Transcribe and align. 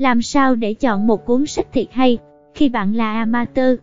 Làm 0.00 0.22
sao 0.22 0.54
để 0.54 0.74
chọn 0.74 1.06
một 1.06 1.26
cuốn 1.26 1.46
sách 1.46 1.72
thiệt 1.72 1.86
hay 1.90 2.18
khi 2.54 2.68
bạn 2.68 2.94
là 2.94 3.12
amateur? 3.12 3.76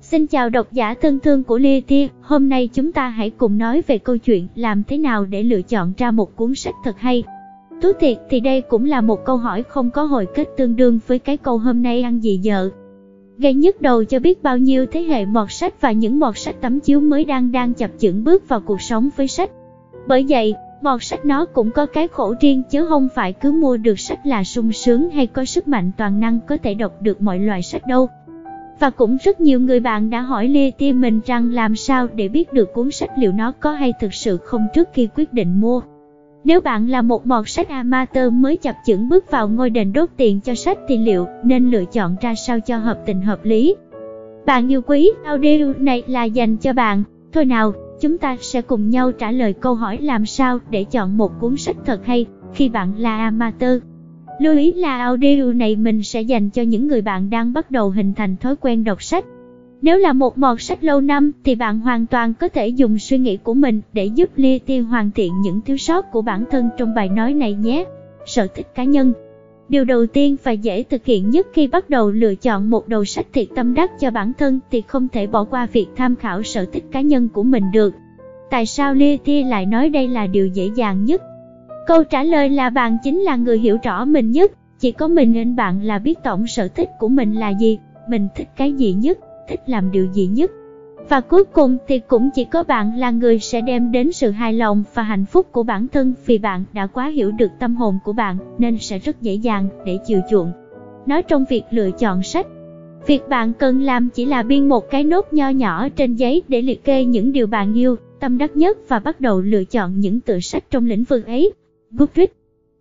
Xin 0.00 0.26
chào 0.26 0.50
độc 0.50 0.72
giả 0.72 0.94
thân 0.94 1.20
thương 1.20 1.44
của 1.44 1.58
Lê 1.58 1.80
Tia, 1.80 2.08
hôm 2.20 2.48
nay 2.48 2.68
chúng 2.72 2.92
ta 2.92 3.08
hãy 3.08 3.30
cùng 3.30 3.58
nói 3.58 3.82
về 3.86 3.98
câu 3.98 4.16
chuyện 4.16 4.48
làm 4.54 4.82
thế 4.84 4.98
nào 4.98 5.24
để 5.24 5.42
lựa 5.42 5.62
chọn 5.62 5.92
ra 5.96 6.10
một 6.10 6.36
cuốn 6.36 6.54
sách 6.54 6.74
thật 6.84 6.98
hay. 6.98 7.22
Thú 7.82 7.92
thiệt 8.00 8.18
thì 8.30 8.40
đây 8.40 8.60
cũng 8.60 8.84
là 8.84 9.00
một 9.00 9.24
câu 9.24 9.36
hỏi 9.36 9.62
không 9.62 9.90
có 9.90 10.02
hồi 10.02 10.26
kết 10.34 10.48
tương 10.56 10.76
đương 10.76 10.98
với 11.06 11.18
cái 11.18 11.36
câu 11.36 11.58
hôm 11.58 11.82
nay 11.82 12.02
ăn 12.02 12.22
gì 12.22 12.40
vợ. 12.44 12.70
Gây 13.38 13.54
nhức 13.54 13.80
đầu 13.82 14.04
cho 14.04 14.18
biết 14.18 14.42
bao 14.42 14.58
nhiêu 14.58 14.86
thế 14.86 15.02
hệ 15.02 15.26
mọt 15.26 15.52
sách 15.52 15.80
và 15.80 15.92
những 15.92 16.20
mọt 16.20 16.38
sách 16.38 16.56
tấm 16.60 16.80
chiếu 16.80 17.00
mới 17.00 17.24
đang 17.24 17.52
đang 17.52 17.74
chập 17.74 17.90
chững 17.98 18.24
bước 18.24 18.48
vào 18.48 18.60
cuộc 18.60 18.80
sống 18.80 19.08
với 19.16 19.28
sách. 19.28 19.50
Bởi 20.06 20.26
vậy, 20.28 20.54
mọt 20.84 21.04
sách 21.04 21.24
nó 21.24 21.44
cũng 21.44 21.70
có 21.70 21.86
cái 21.86 22.08
khổ 22.08 22.34
riêng 22.40 22.62
chứ 22.70 22.86
không 22.86 23.08
phải 23.14 23.32
cứ 23.32 23.52
mua 23.52 23.76
được 23.76 24.00
sách 24.00 24.26
là 24.26 24.44
sung 24.44 24.72
sướng 24.72 25.10
hay 25.10 25.26
có 25.26 25.44
sức 25.44 25.68
mạnh 25.68 25.90
toàn 25.96 26.20
năng 26.20 26.40
có 26.48 26.56
thể 26.62 26.74
đọc 26.74 27.02
được 27.02 27.22
mọi 27.22 27.38
loại 27.38 27.62
sách 27.62 27.86
đâu. 27.86 28.08
Và 28.80 28.90
cũng 28.90 29.16
rất 29.24 29.40
nhiều 29.40 29.60
người 29.60 29.80
bạn 29.80 30.10
đã 30.10 30.20
hỏi 30.20 30.48
Lê 30.48 30.70
Tia 30.70 30.92
mình 30.92 31.20
rằng 31.26 31.52
làm 31.52 31.76
sao 31.76 32.08
để 32.14 32.28
biết 32.28 32.52
được 32.52 32.74
cuốn 32.74 32.90
sách 32.90 33.10
liệu 33.18 33.32
nó 33.32 33.52
có 33.52 33.72
hay 33.72 33.92
thực 34.00 34.14
sự 34.14 34.36
không 34.36 34.66
trước 34.74 34.88
khi 34.92 35.08
quyết 35.16 35.32
định 35.32 35.60
mua. 35.60 35.80
Nếu 36.44 36.60
bạn 36.60 36.88
là 36.88 37.02
một 37.02 37.26
mọt 37.26 37.48
sách 37.48 37.68
amateur 37.68 38.32
mới 38.32 38.56
chập 38.56 38.74
chững 38.86 39.08
bước 39.08 39.30
vào 39.30 39.48
ngôi 39.48 39.70
đền 39.70 39.92
đốt 39.92 40.08
tiền 40.16 40.40
cho 40.40 40.54
sách 40.54 40.78
thì 40.88 40.98
liệu 40.98 41.26
nên 41.44 41.70
lựa 41.70 41.84
chọn 41.84 42.16
ra 42.20 42.34
sao 42.34 42.60
cho 42.60 42.78
hợp 42.78 42.98
tình 43.06 43.22
hợp 43.22 43.44
lý? 43.44 43.74
Bạn 44.46 44.72
yêu 44.72 44.82
quý, 44.86 45.10
audio 45.24 45.72
này 45.78 46.02
là 46.06 46.24
dành 46.24 46.56
cho 46.56 46.72
bạn. 46.72 47.02
Thôi 47.32 47.44
nào, 47.44 47.72
chúng 48.04 48.18
ta 48.18 48.36
sẽ 48.40 48.62
cùng 48.62 48.90
nhau 48.90 49.12
trả 49.12 49.30
lời 49.30 49.52
câu 49.52 49.74
hỏi 49.74 49.98
làm 49.98 50.26
sao 50.26 50.58
để 50.70 50.84
chọn 50.84 51.16
một 51.16 51.40
cuốn 51.40 51.56
sách 51.56 51.76
thật 51.86 52.06
hay, 52.06 52.26
khi 52.54 52.68
bạn 52.68 52.92
là 52.98 53.18
amateur. 53.18 53.82
Lưu 54.40 54.56
ý 54.56 54.72
là 54.72 54.98
audio 54.98 55.52
này 55.52 55.76
mình 55.76 56.02
sẽ 56.02 56.22
dành 56.22 56.50
cho 56.50 56.62
những 56.62 56.88
người 56.88 57.02
bạn 57.02 57.30
đang 57.30 57.52
bắt 57.52 57.70
đầu 57.70 57.90
hình 57.90 58.14
thành 58.14 58.36
thói 58.36 58.56
quen 58.56 58.84
đọc 58.84 59.02
sách. 59.02 59.24
Nếu 59.82 59.98
là 59.98 60.12
một 60.12 60.38
mọt 60.38 60.62
sách 60.62 60.84
lâu 60.84 61.00
năm, 61.00 61.32
thì 61.44 61.54
bạn 61.54 61.80
hoàn 61.80 62.06
toàn 62.06 62.34
có 62.34 62.48
thể 62.48 62.68
dùng 62.68 62.98
suy 62.98 63.18
nghĩ 63.18 63.36
của 63.36 63.54
mình 63.54 63.80
để 63.92 64.04
giúp 64.04 64.30
Lê 64.36 64.58
Ti 64.58 64.78
hoàn 64.78 65.10
thiện 65.10 65.40
những 65.40 65.60
thiếu 65.60 65.76
sót 65.76 66.12
của 66.12 66.22
bản 66.22 66.44
thân 66.50 66.68
trong 66.78 66.94
bài 66.94 67.08
nói 67.08 67.34
này 67.34 67.54
nhé. 67.54 67.84
Sở 68.26 68.46
thích 68.46 68.66
cá 68.74 68.84
nhân 68.84 69.12
Điều 69.68 69.84
đầu 69.84 70.06
tiên 70.06 70.36
và 70.42 70.52
dễ 70.52 70.82
thực 70.82 71.04
hiện 71.04 71.30
nhất 71.30 71.46
khi 71.52 71.66
bắt 71.66 71.90
đầu 71.90 72.10
lựa 72.10 72.34
chọn 72.34 72.70
một 72.70 72.88
đầu 72.88 73.04
sách 73.04 73.26
thiệt 73.32 73.46
tâm 73.56 73.74
đắc 73.74 73.90
cho 74.00 74.10
bản 74.10 74.32
thân 74.38 74.60
thì 74.70 74.80
không 74.80 75.08
thể 75.08 75.26
bỏ 75.26 75.44
qua 75.44 75.66
việc 75.72 75.86
tham 75.96 76.16
khảo 76.16 76.42
sở 76.42 76.64
thích 76.72 76.84
cá 76.92 77.00
nhân 77.00 77.28
của 77.28 77.42
mình 77.42 77.64
được. 77.72 77.94
Tại 78.50 78.66
sao 78.66 78.94
Lia 78.94 79.16
Thi 79.24 79.44
lại 79.44 79.66
nói 79.66 79.88
đây 79.88 80.08
là 80.08 80.26
điều 80.26 80.46
dễ 80.46 80.70
dàng 80.76 81.04
nhất? 81.04 81.22
Câu 81.86 82.04
trả 82.04 82.22
lời 82.22 82.48
là 82.48 82.70
bạn 82.70 82.96
chính 83.04 83.20
là 83.20 83.36
người 83.36 83.58
hiểu 83.58 83.78
rõ 83.82 84.04
mình 84.04 84.30
nhất, 84.30 84.52
chỉ 84.80 84.92
có 84.92 85.08
mình 85.08 85.32
nên 85.32 85.56
bạn 85.56 85.82
là 85.82 85.98
biết 85.98 86.18
tổng 86.24 86.46
sở 86.46 86.68
thích 86.68 86.88
của 86.98 87.08
mình 87.08 87.34
là 87.34 87.48
gì, 87.48 87.78
mình 88.08 88.28
thích 88.36 88.48
cái 88.56 88.72
gì 88.72 88.92
nhất, 88.92 89.18
thích 89.48 89.60
làm 89.66 89.90
điều 89.90 90.06
gì 90.12 90.26
nhất. 90.26 90.50
Và 91.08 91.20
cuối 91.20 91.44
cùng 91.44 91.78
thì 91.88 91.98
cũng 91.98 92.30
chỉ 92.34 92.44
có 92.44 92.62
bạn 92.62 92.98
là 92.98 93.10
người 93.10 93.38
sẽ 93.38 93.60
đem 93.60 93.92
đến 93.92 94.12
sự 94.12 94.30
hài 94.30 94.52
lòng 94.52 94.84
và 94.94 95.02
hạnh 95.02 95.24
phúc 95.24 95.46
của 95.52 95.62
bản 95.62 95.88
thân 95.88 96.14
vì 96.26 96.38
bạn 96.38 96.64
đã 96.72 96.86
quá 96.86 97.06
hiểu 97.06 97.32
được 97.32 97.50
tâm 97.58 97.76
hồn 97.76 97.98
của 98.04 98.12
bạn 98.12 98.38
nên 98.58 98.78
sẽ 98.78 98.98
rất 98.98 99.22
dễ 99.22 99.34
dàng 99.34 99.68
để 99.84 99.98
chiều 100.06 100.20
chuộng. 100.30 100.52
Nói 101.06 101.22
trong 101.22 101.44
việc 101.48 101.62
lựa 101.70 101.90
chọn 101.90 102.22
sách, 102.22 102.46
việc 103.06 103.28
bạn 103.28 103.52
cần 103.52 103.82
làm 103.82 104.08
chỉ 104.14 104.24
là 104.24 104.42
biên 104.42 104.68
một 104.68 104.90
cái 104.90 105.04
nốt 105.04 105.32
nho 105.32 105.48
nhỏ 105.48 105.88
trên 105.88 106.14
giấy 106.14 106.42
để 106.48 106.62
liệt 106.62 106.84
kê 106.84 107.04
những 107.04 107.32
điều 107.32 107.46
bạn 107.46 107.74
yêu, 107.74 107.96
tâm 108.20 108.38
đắc 108.38 108.56
nhất 108.56 108.78
và 108.88 108.98
bắt 108.98 109.20
đầu 109.20 109.40
lựa 109.40 109.64
chọn 109.64 110.00
những 110.00 110.20
tựa 110.20 110.40
sách 110.40 110.64
trong 110.70 110.86
lĩnh 110.86 111.04
vực 111.04 111.26
ấy. 111.26 111.52
Goodreads 111.90 112.32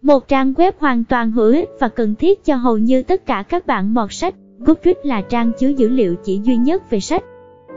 Một 0.01 0.27
trang 0.27 0.53
web 0.53 0.71
hoàn 0.77 1.03
toàn 1.03 1.31
hữu 1.31 1.51
ích 1.51 1.69
và 1.79 1.87
cần 1.87 2.15
thiết 2.15 2.45
cho 2.45 2.55
hầu 2.55 2.77
như 2.77 3.01
tất 3.01 3.25
cả 3.25 3.43
các 3.49 3.67
bạn 3.67 3.93
mọt 3.93 4.13
sách. 4.13 4.35
Goodreads 4.59 4.99
là 5.03 5.21
trang 5.21 5.51
chứa 5.59 5.67
dữ 5.67 5.89
liệu 5.89 6.15
chỉ 6.23 6.39
duy 6.43 6.57
nhất 6.57 6.89
về 6.89 6.99
sách. 6.99 7.23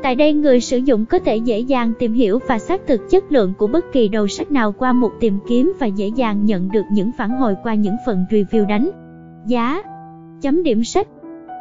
Tại 0.02 0.14
đây 0.14 0.32
người 0.32 0.60
sử 0.60 0.78
dụng 0.78 1.06
có 1.06 1.18
thể 1.18 1.36
dễ 1.36 1.58
dàng 1.58 1.92
tìm 1.98 2.12
hiểu 2.12 2.38
và 2.46 2.58
xác 2.58 2.86
thực 2.86 3.10
chất 3.10 3.32
lượng 3.32 3.54
của 3.58 3.66
bất 3.66 3.92
kỳ 3.92 4.08
đầu 4.08 4.26
sách 4.26 4.50
nào 4.50 4.72
qua 4.72 4.92
một 4.92 5.10
tìm 5.20 5.38
kiếm 5.48 5.72
và 5.78 5.86
dễ 5.86 6.08
dàng 6.08 6.44
nhận 6.44 6.68
được 6.72 6.84
những 6.92 7.10
phản 7.18 7.30
hồi 7.30 7.56
qua 7.62 7.74
những 7.74 7.96
phần 8.06 8.24
review 8.30 8.66
đánh 8.66 8.90
giá, 9.46 9.82
chấm 10.40 10.62
điểm 10.62 10.84
sách. 10.84 11.08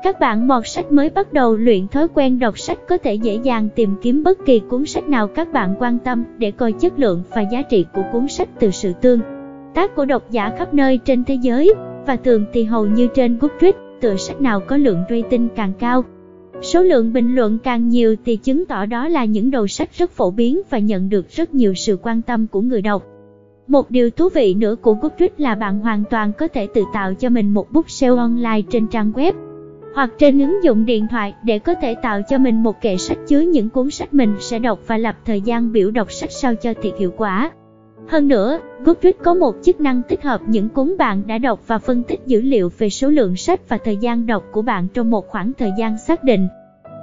Các 0.03 0.19
bạn 0.19 0.47
mọt 0.47 0.63
sách 0.65 0.91
mới 0.91 1.09
bắt 1.09 1.33
đầu 1.33 1.55
luyện 1.55 1.87
thói 1.87 2.07
quen 2.13 2.39
đọc 2.39 2.59
sách 2.59 2.79
có 2.87 2.97
thể 2.97 3.13
dễ 3.15 3.39
dàng 3.43 3.69
tìm 3.75 3.95
kiếm 4.01 4.23
bất 4.23 4.45
kỳ 4.45 4.59
cuốn 4.59 4.85
sách 4.85 5.09
nào 5.09 5.27
các 5.27 5.53
bạn 5.53 5.75
quan 5.79 5.99
tâm 5.99 6.23
để 6.37 6.51
coi 6.51 6.71
chất 6.71 6.99
lượng 6.99 7.23
và 7.35 7.41
giá 7.41 7.61
trị 7.61 7.85
của 7.93 8.03
cuốn 8.11 8.27
sách 8.27 8.49
từ 8.59 8.71
sự 8.71 8.93
tương 9.01 9.19
tác 9.73 9.95
của 9.95 10.05
độc 10.05 10.31
giả 10.31 10.51
khắp 10.57 10.73
nơi 10.73 10.99
trên 11.05 11.23
thế 11.23 11.35
giới, 11.41 11.73
và 12.05 12.15
thường 12.15 12.45
thì 12.53 12.63
hầu 12.63 12.85
như 12.85 13.07
trên 13.15 13.37
Goodreads, 13.39 13.77
tựa 14.01 14.15
sách 14.15 14.41
nào 14.41 14.59
có 14.59 14.77
lượng 14.77 15.03
rating 15.09 15.47
càng 15.55 15.73
cao. 15.79 16.03
Số 16.61 16.83
lượng 16.83 17.13
bình 17.13 17.35
luận 17.35 17.57
càng 17.63 17.89
nhiều 17.89 18.16
thì 18.25 18.35
chứng 18.35 18.66
tỏ 18.66 18.85
đó 18.85 19.07
là 19.07 19.25
những 19.25 19.51
đầu 19.51 19.67
sách 19.67 19.89
rất 19.97 20.11
phổ 20.11 20.31
biến 20.31 20.61
và 20.69 20.77
nhận 20.77 21.09
được 21.09 21.29
rất 21.29 21.53
nhiều 21.53 21.73
sự 21.73 21.97
quan 22.01 22.21
tâm 22.21 22.47
của 22.47 22.61
người 22.61 22.81
đọc. 22.81 23.03
Một 23.67 23.91
điều 23.91 24.09
thú 24.09 24.29
vị 24.29 24.53
nữa 24.53 24.75
của 24.81 24.93
Goodreads 24.93 25.33
là 25.38 25.55
bạn 25.55 25.79
hoàn 25.79 26.03
toàn 26.09 26.31
có 26.38 26.47
thể 26.47 26.67
tự 26.67 26.83
tạo 26.93 27.13
cho 27.13 27.29
mình 27.29 27.53
một 27.53 27.71
bookshelf 27.71 28.17
online 28.17 28.61
trên 28.69 28.88
trang 28.88 29.11
web, 29.11 29.33
hoặc 29.95 30.09
trên 30.17 30.39
ứng 30.39 30.63
dụng 30.63 30.85
điện 30.85 31.07
thoại 31.11 31.33
để 31.43 31.59
có 31.59 31.73
thể 31.81 31.95
tạo 31.95 32.21
cho 32.29 32.38
mình 32.38 32.63
một 32.63 32.81
kệ 32.81 32.97
sách 32.97 33.17
chứa 33.27 33.39
những 33.39 33.69
cuốn 33.69 33.91
sách 33.91 34.13
mình 34.13 34.35
sẽ 34.39 34.59
đọc 34.59 34.79
và 34.87 34.97
lập 34.97 35.16
thời 35.25 35.41
gian 35.41 35.72
biểu 35.72 35.91
đọc 35.91 36.11
sách 36.11 36.31
sao 36.31 36.55
cho 36.55 36.73
thiệt 36.81 36.93
hiệu 36.99 37.11
quả. 37.17 37.51
Hơn 38.07 38.27
nữa, 38.27 38.59
Goodreads 38.83 39.19
có 39.23 39.33
một 39.33 39.55
chức 39.63 39.81
năng 39.81 40.01
tích 40.09 40.23
hợp 40.23 40.41
những 40.47 40.69
cuốn 40.69 40.97
bạn 40.97 41.27
đã 41.27 41.38
đọc 41.38 41.59
và 41.67 41.77
phân 41.77 42.03
tích 42.03 42.19
dữ 42.25 42.41
liệu 42.41 42.71
về 42.77 42.89
số 42.89 43.09
lượng 43.09 43.35
sách 43.35 43.69
và 43.69 43.77
thời 43.85 43.97
gian 43.97 44.25
đọc 44.25 44.43
của 44.51 44.61
bạn 44.61 44.88
trong 44.93 45.11
một 45.11 45.27
khoảng 45.27 45.51
thời 45.57 45.71
gian 45.77 45.97
xác 45.97 46.23
định. 46.23 46.47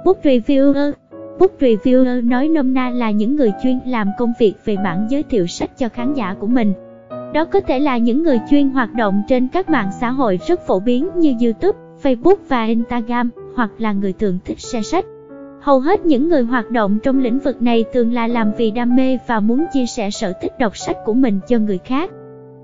Book 0.05 0.23
Reviewer 0.23 0.91
Book 1.39 1.51
Reviewer 1.59 2.27
nói 2.27 2.47
nôm 2.47 2.73
na 2.73 2.89
là 2.89 3.11
những 3.11 3.35
người 3.35 3.51
chuyên 3.63 3.79
làm 3.85 4.07
công 4.19 4.33
việc 4.39 4.53
về 4.65 4.77
mảng 4.77 5.07
giới 5.09 5.23
thiệu 5.23 5.47
sách 5.47 5.77
cho 5.77 5.89
khán 5.89 6.13
giả 6.13 6.35
của 6.39 6.47
mình. 6.47 6.73
Đó 7.33 7.45
có 7.45 7.59
thể 7.59 7.79
là 7.79 7.97
những 7.97 8.23
người 8.23 8.39
chuyên 8.49 8.69
hoạt 8.69 8.93
động 8.93 9.21
trên 9.27 9.47
các 9.47 9.69
mạng 9.69 9.89
xã 9.99 10.09
hội 10.09 10.39
rất 10.47 10.67
phổ 10.67 10.79
biến 10.79 11.09
như 11.15 11.35
YouTube, 11.41 11.79
Facebook 12.03 12.35
và 12.47 12.63
Instagram, 12.63 13.29
hoặc 13.55 13.69
là 13.77 13.93
người 13.93 14.13
thường 14.13 14.39
thích 14.45 14.59
share 14.59 14.81
sách. 14.81 15.05
Hầu 15.63 15.79
hết 15.79 16.05
những 16.05 16.29
người 16.29 16.43
hoạt 16.43 16.71
động 16.71 16.99
trong 17.03 17.19
lĩnh 17.19 17.39
vực 17.39 17.61
này 17.61 17.85
thường 17.93 18.13
là 18.13 18.27
làm 18.27 18.51
vì 18.57 18.71
đam 18.71 18.95
mê 18.95 19.17
và 19.27 19.39
muốn 19.39 19.65
chia 19.73 19.85
sẻ 19.85 20.09
sở 20.09 20.33
thích 20.41 20.51
đọc 20.59 20.77
sách 20.77 20.97
của 21.05 21.13
mình 21.13 21.39
cho 21.47 21.57
người 21.57 21.77
khác. 21.77 22.11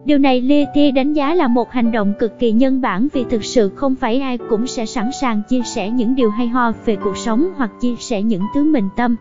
Điều 0.05 0.17
này 0.17 0.41
Lê 0.41 0.65
Thi 0.73 0.91
đánh 0.91 1.13
giá 1.13 1.33
là 1.33 1.47
một 1.47 1.71
hành 1.71 1.91
động 1.91 2.13
cực 2.19 2.39
kỳ 2.39 2.51
nhân 2.51 2.81
bản 2.81 3.07
vì 3.13 3.23
thực 3.29 3.43
sự 3.43 3.69
không 3.75 3.95
phải 3.95 4.19
ai 4.19 4.37
cũng 4.37 4.67
sẽ 4.67 4.85
sẵn 4.85 5.11
sàng 5.21 5.41
chia 5.49 5.61
sẻ 5.61 5.89
những 5.89 6.15
điều 6.15 6.29
hay 6.29 6.47
ho 6.47 6.71
về 6.85 6.95
cuộc 6.95 7.17
sống 7.17 7.49
hoặc 7.55 7.71
chia 7.81 7.95
sẻ 7.99 8.21
những 8.21 8.43
thứ 8.55 8.63
mình 8.63 8.89
tâm 8.97 9.15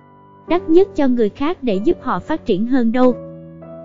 đắc 0.49 0.71
nhất 0.71 0.89
cho 0.97 1.09
người 1.09 1.29
khác 1.29 1.63
để 1.63 1.81
giúp 1.85 1.97
họ 2.03 2.19
phát 2.19 2.47
triển 2.47 2.67
hơn 2.67 2.93
đâu. 2.93 3.15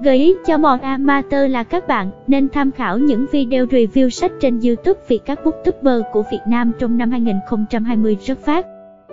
Gợi 0.04 0.18
ý 0.18 0.34
cho 0.46 0.58
mọi 0.58 0.80
amateur 0.80 1.52
là 1.52 1.64
các 1.64 1.88
bạn 1.88 2.12
nên 2.28 2.50
tham 2.50 2.72
khảo 2.72 2.98
những 2.98 3.26
video 3.32 3.66
review 3.66 4.10
sách 4.10 4.32
trên 4.42 4.60
YouTube 4.60 5.00
vì 5.08 5.18
các 5.18 5.46
booktuber 5.46 6.02
của 6.14 6.24
Việt 6.32 6.42
Nam 6.48 6.72
trong 6.80 6.98
năm 6.98 7.12
2020 7.12 8.18
rất 8.26 8.40
phát 8.46 8.66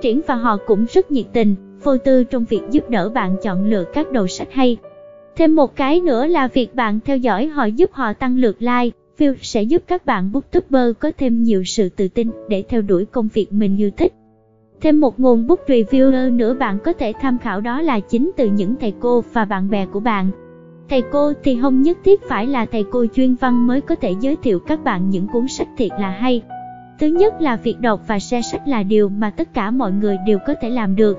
triển 0.02 0.20
và 0.26 0.34
họ 0.34 0.56
cũng 0.66 0.86
rất 0.92 1.10
nhiệt 1.10 1.26
tình, 1.32 1.54
vô 1.82 1.96
tư 1.98 2.24
trong 2.24 2.44
việc 2.44 2.62
giúp 2.70 2.90
đỡ 2.90 3.08
bạn 3.08 3.36
chọn 3.42 3.70
lựa 3.70 3.84
các 3.94 4.12
đầu 4.12 4.26
sách 4.26 4.48
hay. 4.52 4.76
Thêm 5.36 5.54
một 5.54 5.76
cái 5.76 6.00
nữa 6.00 6.26
là 6.26 6.48
việc 6.48 6.74
bạn 6.74 7.00
theo 7.04 7.16
dõi 7.16 7.46
họ 7.46 7.64
giúp 7.64 7.90
họ 7.92 8.12
tăng 8.12 8.38
lượt 8.38 8.56
like, 8.58 8.96
view 9.18 9.34
sẽ 9.42 9.62
giúp 9.62 9.82
các 9.86 10.06
bạn 10.06 10.32
booktuber 10.32 10.92
có 10.98 11.10
thêm 11.18 11.42
nhiều 11.42 11.64
sự 11.64 11.88
tự 11.88 12.08
tin 12.08 12.30
để 12.48 12.64
theo 12.68 12.82
đuổi 12.82 13.04
công 13.04 13.28
việc 13.34 13.52
mình 13.52 13.76
yêu 13.76 13.90
thích. 13.96 14.12
Thêm 14.80 15.00
một 15.00 15.20
nguồn 15.20 15.46
book 15.46 15.60
reviewer 15.66 16.36
nữa 16.36 16.54
bạn 16.54 16.78
có 16.84 16.92
thể 16.92 17.12
tham 17.20 17.38
khảo 17.38 17.60
đó 17.60 17.80
là 17.80 18.00
chính 18.00 18.30
từ 18.36 18.46
những 18.46 18.74
thầy 18.80 18.92
cô 19.00 19.24
và 19.32 19.44
bạn 19.44 19.70
bè 19.70 19.86
của 19.86 20.00
bạn. 20.00 20.30
Thầy 20.88 21.02
cô 21.12 21.32
thì 21.42 21.58
không 21.60 21.82
nhất 21.82 21.98
thiết 22.04 22.20
phải 22.28 22.46
là 22.46 22.66
thầy 22.66 22.84
cô 22.90 23.06
chuyên 23.14 23.34
văn 23.34 23.66
mới 23.66 23.80
có 23.80 23.94
thể 23.94 24.14
giới 24.20 24.36
thiệu 24.36 24.58
các 24.58 24.84
bạn 24.84 25.10
những 25.10 25.26
cuốn 25.32 25.48
sách 25.48 25.68
thiệt 25.76 25.90
là 26.00 26.10
hay. 26.10 26.42
Thứ 27.00 27.06
nhất 27.06 27.40
là 27.40 27.56
việc 27.56 27.80
đọc 27.80 28.00
và 28.06 28.18
share 28.18 28.42
sách 28.42 28.68
là 28.68 28.82
điều 28.82 29.08
mà 29.08 29.30
tất 29.30 29.54
cả 29.54 29.70
mọi 29.70 29.92
người 29.92 30.16
đều 30.26 30.38
có 30.46 30.54
thể 30.60 30.70
làm 30.70 30.96
được. 30.96 31.18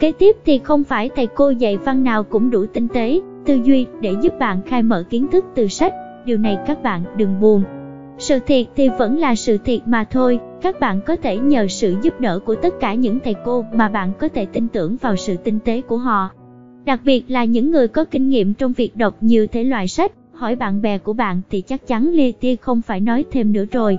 Kế 0.00 0.12
tiếp 0.12 0.36
thì 0.44 0.58
không 0.58 0.84
phải 0.84 1.10
thầy 1.16 1.26
cô 1.26 1.50
dạy 1.50 1.76
văn 1.76 2.04
nào 2.04 2.22
cũng 2.22 2.50
đủ 2.50 2.66
tinh 2.66 2.88
tế, 2.88 3.20
tư 3.46 3.58
duy 3.64 3.86
để 4.00 4.14
giúp 4.22 4.38
bạn 4.38 4.62
khai 4.62 4.82
mở 4.82 5.04
kiến 5.10 5.26
thức 5.32 5.44
từ 5.54 5.68
sách, 5.68 5.94
điều 6.24 6.38
này 6.38 6.58
các 6.66 6.82
bạn 6.82 7.04
đừng 7.16 7.40
buồn. 7.40 7.62
Sự 8.18 8.38
thiệt 8.38 8.66
thì 8.76 8.88
vẫn 8.98 9.18
là 9.18 9.34
sự 9.34 9.58
thiệt 9.58 9.80
mà 9.86 10.04
thôi, 10.04 10.40
các 10.62 10.80
bạn 10.80 11.00
có 11.06 11.16
thể 11.16 11.38
nhờ 11.38 11.66
sự 11.68 11.94
giúp 12.02 12.20
đỡ 12.20 12.38
của 12.38 12.54
tất 12.54 12.74
cả 12.80 12.94
những 12.94 13.18
thầy 13.24 13.34
cô 13.44 13.64
mà 13.72 13.88
bạn 13.88 14.12
có 14.18 14.28
thể 14.28 14.46
tin 14.46 14.68
tưởng 14.68 14.96
vào 15.00 15.16
sự 15.16 15.36
tinh 15.36 15.58
tế 15.64 15.80
của 15.80 15.98
họ. 15.98 16.30
Đặc 16.84 17.00
biệt 17.04 17.24
là 17.28 17.44
những 17.44 17.70
người 17.70 17.88
có 17.88 18.04
kinh 18.04 18.28
nghiệm 18.28 18.54
trong 18.54 18.72
việc 18.72 18.96
đọc 18.96 19.16
nhiều 19.20 19.46
thể 19.46 19.64
loại 19.64 19.88
sách, 19.88 20.12
hỏi 20.32 20.56
bạn 20.56 20.82
bè 20.82 20.98
của 20.98 21.12
bạn 21.12 21.40
thì 21.50 21.60
chắc 21.60 21.86
chắn 21.86 22.12
Lê 22.12 22.32
Tia 22.32 22.56
không 22.56 22.82
phải 22.82 23.00
nói 23.00 23.24
thêm 23.32 23.52
nữa 23.52 23.64
rồi. 23.72 23.98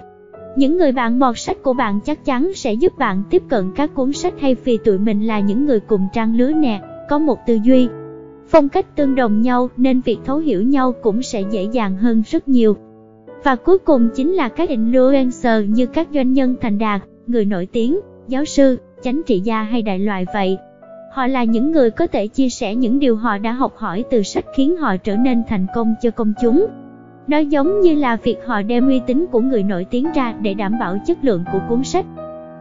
Những 0.58 0.78
người 0.78 0.92
bạn 0.92 1.20
mọt 1.20 1.40
sách 1.40 1.64
của 1.64 1.74
bạn 1.74 2.00
chắc 2.06 2.26
chắn 2.26 2.52
sẽ 2.56 2.74
giúp 2.74 2.98
bạn 2.98 3.24
tiếp 3.30 3.44
cận 3.50 3.72
các 3.76 3.96
cuốn 3.96 4.14
sách 4.14 4.34
hay 4.40 4.56
vì 4.64 4.78
tụi 4.78 4.98
mình 4.98 5.28
là 5.28 5.40
những 5.40 5.66
người 5.66 5.80
cùng 5.80 6.08
trang 6.14 6.36
lứa 6.38 6.52
nè, 6.52 6.82
có 7.10 7.18
một 7.18 7.40
tư 7.48 7.60
duy, 7.64 7.88
phong 8.48 8.70
cách 8.70 8.96
tương 8.96 9.16
đồng 9.16 9.42
nhau 9.42 9.70
nên 9.78 10.02
việc 10.02 10.18
thấu 10.26 10.38
hiểu 10.38 10.62
nhau 10.62 10.94
cũng 11.02 11.24
sẽ 11.24 11.42
dễ 11.42 11.64
dàng 11.64 11.98
hơn 11.98 12.24
rất 12.28 12.48
nhiều. 12.48 12.78
Và 13.44 13.56
cuối 13.56 13.78
cùng 13.78 14.10
chính 14.16 14.34
là 14.34 14.50
các 14.50 14.70
influencer 14.70 15.66
như 15.66 15.86
các 15.86 16.08
doanh 16.14 16.34
nhân 16.34 16.56
thành 16.62 16.78
đạt, 16.78 17.02
người 17.28 17.46
nổi 17.46 17.66
tiếng, 17.66 18.00
giáo 18.28 18.46
sư, 18.46 18.78
chánh 19.02 19.22
trị 19.26 19.40
gia 19.40 19.64
hay 19.64 19.82
đại 19.82 20.00
loại 20.00 20.26
vậy. 20.34 20.58
Họ 21.14 21.28
là 21.28 21.44
những 21.44 21.72
người 21.72 21.92
có 21.92 22.08
thể 22.08 22.28
chia 22.28 22.50
sẻ 22.50 22.76
những 22.76 23.00
điều 23.00 23.16
họ 23.16 23.38
đã 23.38 23.52
học 23.52 23.74
hỏi 23.76 24.04
từ 24.12 24.24
sách 24.24 24.46
khiến 24.56 24.78
họ 24.78 24.98
trở 24.98 25.16
nên 25.16 25.44
thành 25.48 25.68
công 25.76 25.96
cho 26.02 26.12
công 26.12 26.34
chúng. 26.42 26.68
Nó 27.28 27.38
giống 27.38 27.82
như 27.82 27.96
là 27.96 28.16
việc 28.16 28.38
họ 28.46 28.62
đem 28.62 28.88
uy 28.88 29.02
tín 29.08 29.26
của 29.32 29.40
người 29.40 29.64
nổi 29.64 29.86
tiếng 29.92 30.12
ra 30.16 30.34
để 30.42 30.54
đảm 30.54 30.80
bảo 30.80 30.98
chất 31.08 31.18
lượng 31.22 31.44
của 31.52 31.60
cuốn 31.70 31.84
sách. 31.84 32.06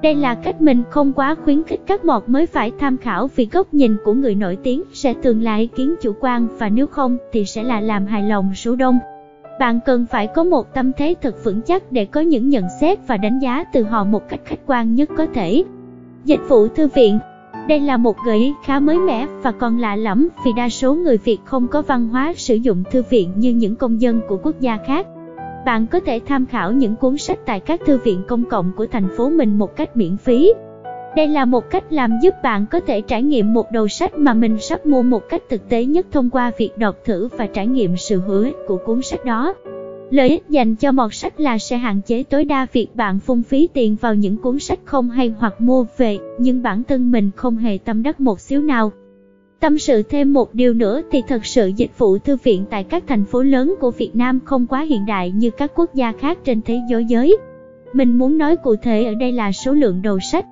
Đây 0.02 0.14
là 0.14 0.34
cách 0.34 0.60
mình 0.60 0.82
không 0.90 1.12
quá 1.12 1.34
khuyến 1.44 1.62
khích 1.62 1.80
các 1.86 2.04
mọt 2.04 2.22
mới 2.26 2.46
phải 2.46 2.72
tham 2.78 2.98
khảo 2.98 3.30
vì 3.36 3.48
góc 3.52 3.74
nhìn 3.74 3.96
của 4.04 4.12
người 4.12 4.34
nổi 4.34 4.58
tiếng 4.62 4.82
sẽ 4.92 5.14
thường 5.22 5.42
là 5.42 5.56
ý 5.56 5.66
kiến 5.66 5.94
chủ 6.02 6.12
quan 6.20 6.48
và 6.58 6.68
nếu 6.68 6.86
không 6.86 7.18
thì 7.32 7.44
sẽ 7.44 7.62
là 7.62 7.80
làm 7.80 8.06
hài 8.06 8.22
lòng 8.22 8.54
số 8.54 8.76
đông. 8.76 8.98
Bạn 9.60 9.80
cần 9.86 10.06
phải 10.06 10.26
có 10.26 10.44
một 10.44 10.74
tâm 10.74 10.92
thế 10.96 11.14
thật 11.22 11.44
vững 11.44 11.60
chắc 11.60 11.92
để 11.92 12.04
có 12.04 12.20
những 12.20 12.48
nhận 12.48 12.64
xét 12.80 12.98
và 13.06 13.16
đánh 13.16 13.38
giá 13.38 13.64
từ 13.72 13.82
họ 13.82 14.04
một 14.04 14.28
cách 14.28 14.40
khách 14.44 14.60
quan 14.66 14.94
nhất 14.94 15.10
có 15.16 15.26
thể. 15.34 15.64
Dịch 16.24 16.40
vụ 16.48 16.68
thư 16.68 16.88
viện 16.88 17.18
đây 17.68 17.80
là 17.80 17.96
một 17.96 18.16
gợi 18.26 18.38
ý 18.38 18.52
khá 18.64 18.80
mới 18.80 18.98
mẻ 18.98 19.26
và 19.42 19.52
còn 19.52 19.78
lạ 19.78 19.96
lẫm 19.96 20.28
vì 20.44 20.52
đa 20.52 20.68
số 20.68 20.94
người 20.94 21.16
Việt 21.16 21.38
không 21.44 21.68
có 21.68 21.82
văn 21.82 22.08
hóa 22.08 22.32
sử 22.36 22.54
dụng 22.54 22.82
thư 22.90 23.02
viện 23.10 23.32
như 23.36 23.50
những 23.50 23.76
công 23.76 24.00
dân 24.00 24.20
của 24.28 24.36
quốc 24.42 24.60
gia 24.60 24.78
khác. 24.86 25.06
Bạn 25.66 25.86
có 25.86 26.00
thể 26.00 26.20
tham 26.26 26.46
khảo 26.46 26.72
những 26.72 26.96
cuốn 26.96 27.18
sách 27.18 27.38
tại 27.46 27.60
các 27.60 27.80
thư 27.86 27.98
viện 27.98 28.22
công 28.28 28.44
cộng 28.44 28.72
của 28.76 28.86
thành 28.86 29.08
phố 29.16 29.30
mình 29.30 29.58
một 29.58 29.76
cách 29.76 29.96
miễn 29.96 30.16
phí. 30.16 30.52
Đây 31.16 31.28
là 31.28 31.44
một 31.44 31.70
cách 31.70 31.84
làm 31.90 32.10
giúp 32.22 32.34
bạn 32.42 32.66
có 32.70 32.80
thể 32.80 33.00
trải 33.00 33.22
nghiệm 33.22 33.54
một 33.54 33.70
đầu 33.72 33.88
sách 33.88 34.18
mà 34.18 34.34
mình 34.34 34.58
sắp 34.58 34.86
mua 34.86 35.02
một 35.02 35.28
cách 35.28 35.42
thực 35.48 35.68
tế 35.68 35.84
nhất 35.84 36.06
thông 36.12 36.30
qua 36.30 36.52
việc 36.58 36.78
đọc 36.78 36.96
thử 37.04 37.28
và 37.36 37.46
trải 37.46 37.66
nghiệm 37.66 37.96
sự 37.96 38.20
hữu 38.20 38.42
ích 38.42 38.56
của 38.68 38.76
cuốn 38.76 39.02
sách 39.02 39.24
đó. 39.24 39.54
Lợi 40.10 40.28
ích 40.28 40.44
dành 40.48 40.74
cho 40.74 40.92
mọt 40.92 41.14
sách 41.14 41.40
là 41.40 41.58
sẽ 41.58 41.76
hạn 41.76 42.00
chế 42.06 42.22
tối 42.22 42.44
đa 42.44 42.66
việc 42.72 42.96
bạn 42.96 43.20
phung 43.20 43.42
phí 43.42 43.68
tiền 43.72 43.96
vào 44.00 44.14
những 44.14 44.36
cuốn 44.36 44.58
sách 44.58 44.78
không 44.84 45.10
hay 45.10 45.34
hoặc 45.38 45.60
mua 45.60 45.86
về, 45.96 46.18
nhưng 46.38 46.62
bản 46.62 46.82
thân 46.84 47.12
mình 47.12 47.30
không 47.36 47.56
hề 47.56 47.78
tâm 47.84 48.02
đắc 48.02 48.20
một 48.20 48.40
xíu 48.40 48.62
nào. 48.62 48.92
Tâm 49.60 49.78
sự 49.78 50.02
thêm 50.02 50.32
một 50.32 50.54
điều 50.54 50.74
nữa 50.74 51.02
thì 51.10 51.22
thật 51.28 51.46
sự 51.46 51.72
dịch 51.76 51.98
vụ 51.98 52.18
thư 52.18 52.36
viện 52.36 52.64
tại 52.70 52.84
các 52.84 53.04
thành 53.06 53.24
phố 53.24 53.42
lớn 53.42 53.74
của 53.80 53.90
Việt 53.90 54.16
Nam 54.16 54.40
không 54.44 54.66
quá 54.66 54.80
hiện 54.80 55.06
đại 55.06 55.30
như 55.30 55.50
các 55.50 55.72
quốc 55.74 55.94
gia 55.94 56.12
khác 56.12 56.38
trên 56.44 56.60
thế 56.62 56.80
giới. 57.08 57.36
Mình 57.92 58.18
muốn 58.18 58.38
nói 58.38 58.56
cụ 58.56 58.76
thể 58.76 59.04
ở 59.04 59.14
đây 59.14 59.32
là 59.32 59.52
số 59.52 59.72
lượng 59.72 60.02
đầu 60.02 60.18
sách. 60.20 60.46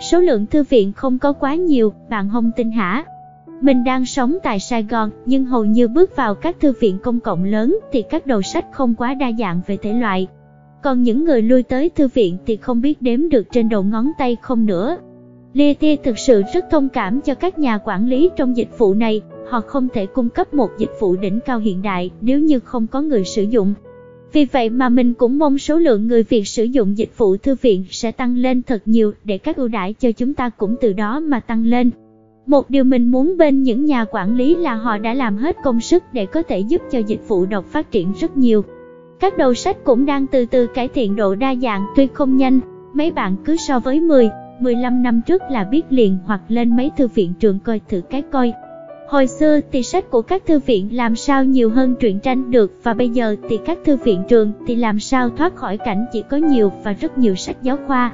Số 0.00 0.20
lượng 0.20 0.46
thư 0.46 0.62
viện 0.62 0.92
không 0.92 1.18
có 1.18 1.32
quá 1.32 1.54
nhiều, 1.54 1.92
bạn 2.10 2.28
không 2.32 2.50
tin 2.56 2.70
hả? 2.70 3.04
Mình 3.60 3.84
đang 3.84 4.06
sống 4.06 4.36
tại 4.42 4.60
Sài 4.60 4.82
Gòn, 4.82 5.10
nhưng 5.26 5.44
hầu 5.44 5.64
như 5.64 5.88
bước 5.88 6.16
vào 6.16 6.34
các 6.34 6.60
thư 6.60 6.72
viện 6.80 6.98
công 7.02 7.20
cộng 7.20 7.44
lớn 7.44 7.78
thì 7.92 8.02
các 8.10 8.26
đầu 8.26 8.42
sách 8.42 8.64
không 8.72 8.94
quá 8.94 9.14
đa 9.14 9.32
dạng 9.38 9.60
về 9.66 9.76
thể 9.76 9.92
loại. 9.92 10.26
Còn 10.82 11.02
những 11.02 11.24
người 11.24 11.42
lui 11.42 11.62
tới 11.62 11.88
thư 11.88 12.08
viện 12.08 12.36
thì 12.46 12.56
không 12.56 12.80
biết 12.80 13.02
đếm 13.02 13.28
được 13.28 13.46
trên 13.52 13.68
đầu 13.68 13.82
ngón 13.82 14.10
tay 14.18 14.36
không 14.42 14.66
nữa. 14.66 14.96
Lê 15.52 15.68
Leti 15.68 15.96
thực 15.96 16.18
sự 16.18 16.42
rất 16.54 16.64
thông 16.70 16.88
cảm 16.88 17.20
cho 17.20 17.34
các 17.34 17.58
nhà 17.58 17.78
quản 17.78 18.08
lý 18.08 18.30
trong 18.36 18.56
dịch 18.56 18.78
vụ 18.78 18.94
này, 18.94 19.20
họ 19.48 19.60
không 19.60 19.88
thể 19.94 20.06
cung 20.06 20.28
cấp 20.28 20.54
một 20.54 20.70
dịch 20.78 20.90
vụ 21.00 21.16
đỉnh 21.16 21.40
cao 21.46 21.58
hiện 21.58 21.82
đại 21.82 22.10
nếu 22.20 22.40
như 22.40 22.60
không 22.60 22.86
có 22.86 23.00
người 23.00 23.24
sử 23.24 23.42
dụng. 23.42 23.74
Vì 24.32 24.44
vậy 24.44 24.70
mà 24.70 24.88
mình 24.88 25.14
cũng 25.14 25.38
mong 25.38 25.58
số 25.58 25.76
lượng 25.76 26.06
người 26.06 26.22
Việt 26.22 26.48
sử 26.48 26.64
dụng 26.64 26.98
dịch 26.98 27.18
vụ 27.18 27.36
thư 27.36 27.54
viện 27.54 27.84
sẽ 27.90 28.12
tăng 28.12 28.36
lên 28.36 28.62
thật 28.62 28.82
nhiều 28.86 29.12
để 29.24 29.38
các 29.38 29.56
ưu 29.56 29.68
đãi 29.68 29.92
cho 29.92 30.12
chúng 30.12 30.34
ta 30.34 30.48
cũng 30.48 30.76
từ 30.80 30.92
đó 30.92 31.20
mà 31.20 31.40
tăng 31.40 31.64
lên. 31.64 31.90
Một 32.46 32.70
điều 32.70 32.84
mình 32.84 33.10
muốn 33.10 33.36
bên 33.36 33.62
những 33.62 33.84
nhà 33.84 34.04
quản 34.10 34.36
lý 34.36 34.54
là 34.54 34.74
họ 34.74 34.98
đã 34.98 35.14
làm 35.14 35.36
hết 35.36 35.56
công 35.64 35.80
sức 35.80 36.02
để 36.12 36.26
có 36.26 36.42
thể 36.42 36.58
giúp 36.58 36.82
cho 36.90 36.98
dịch 36.98 37.28
vụ 37.28 37.46
đọc 37.46 37.64
phát 37.66 37.90
triển 37.90 38.12
rất 38.20 38.36
nhiều. 38.36 38.64
Các 39.20 39.38
đầu 39.38 39.54
sách 39.54 39.76
cũng 39.84 40.06
đang 40.06 40.26
từ 40.26 40.46
từ 40.46 40.66
cải 40.66 40.88
thiện 40.88 41.16
độ 41.16 41.34
đa 41.34 41.54
dạng 41.54 41.86
tuy 41.96 42.08
không 42.12 42.36
nhanh, 42.36 42.60
mấy 42.94 43.10
bạn 43.10 43.36
cứ 43.44 43.56
so 43.56 43.78
với 43.78 44.00
10, 44.00 44.30
15 44.60 45.02
năm 45.02 45.20
trước 45.26 45.42
là 45.50 45.64
biết 45.64 45.82
liền 45.90 46.18
hoặc 46.26 46.40
lên 46.48 46.76
mấy 46.76 46.90
thư 46.96 47.08
viện 47.08 47.32
trường 47.40 47.58
coi 47.58 47.80
thử 47.88 48.00
cái 48.10 48.22
coi. 48.22 48.52
Hồi 49.08 49.26
xưa 49.26 49.60
thì 49.72 49.82
sách 49.82 50.10
của 50.10 50.22
các 50.22 50.46
thư 50.46 50.58
viện 50.58 50.96
làm 50.96 51.16
sao 51.16 51.44
nhiều 51.44 51.70
hơn 51.70 51.94
truyện 52.00 52.20
tranh 52.20 52.50
được 52.50 52.72
và 52.82 52.94
bây 52.94 53.08
giờ 53.08 53.36
thì 53.48 53.58
các 53.66 53.78
thư 53.84 53.96
viện 53.96 54.22
trường 54.28 54.52
thì 54.66 54.74
làm 54.74 55.00
sao 55.00 55.30
thoát 55.30 55.56
khỏi 55.56 55.78
cảnh 55.78 56.06
chỉ 56.12 56.22
có 56.30 56.36
nhiều 56.36 56.72
và 56.84 56.92
rất 56.92 57.18
nhiều 57.18 57.34
sách 57.34 57.56
giáo 57.62 57.76
khoa. 57.86 58.12